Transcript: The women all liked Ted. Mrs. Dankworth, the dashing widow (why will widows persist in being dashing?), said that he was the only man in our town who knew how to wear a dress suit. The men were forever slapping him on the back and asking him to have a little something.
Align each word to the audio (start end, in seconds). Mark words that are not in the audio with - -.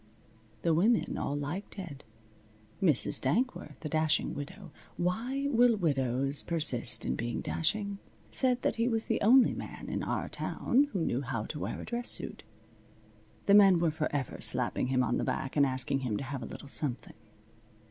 The 0.63 0.73
women 0.73 1.15
all 1.15 1.35
liked 1.35 1.73
Ted. 1.73 2.03
Mrs. 2.81 3.21
Dankworth, 3.21 3.79
the 3.81 3.87
dashing 3.87 4.33
widow 4.33 4.71
(why 4.97 5.45
will 5.51 5.75
widows 5.77 6.41
persist 6.41 7.05
in 7.05 7.15
being 7.15 7.39
dashing?), 7.39 7.99
said 8.31 8.63
that 8.63 8.77
he 8.77 8.87
was 8.87 9.05
the 9.05 9.21
only 9.21 9.53
man 9.53 9.89
in 9.89 10.01
our 10.01 10.27
town 10.27 10.85
who 10.91 11.05
knew 11.05 11.21
how 11.21 11.43
to 11.45 11.59
wear 11.59 11.79
a 11.79 11.85
dress 11.85 12.09
suit. 12.09 12.41
The 13.45 13.53
men 13.53 13.77
were 13.77 13.91
forever 13.91 14.41
slapping 14.41 14.87
him 14.87 15.03
on 15.03 15.17
the 15.17 15.23
back 15.23 15.55
and 15.55 15.67
asking 15.67 15.99
him 15.99 16.17
to 16.17 16.23
have 16.23 16.41
a 16.41 16.47
little 16.47 16.67
something. 16.67 17.13